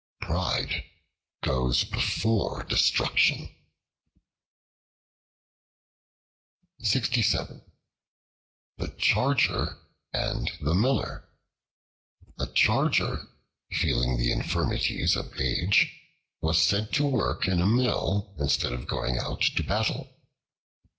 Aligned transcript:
Pride 0.19 0.83
goes 1.43 1.83
before 1.83 2.63
destruction. 2.63 3.53
The 6.79 7.61
Charger 8.97 9.77
and 10.11 10.51
the 10.59 10.73
Miller 10.73 11.29
A 12.39 12.47
CHARGER, 12.47 13.27
feeling 13.73 14.17
the 14.17 14.31
infirmities 14.31 15.15
of 15.15 15.39
age, 15.39 15.95
was 16.41 16.59
sent 16.63 16.91
to 16.93 17.05
work 17.05 17.47
in 17.47 17.61
a 17.61 17.67
mill 17.67 18.33
instead 18.39 18.73
of 18.73 18.87
going 18.87 19.19
out 19.19 19.41
to 19.41 19.63
battle. 19.63 20.09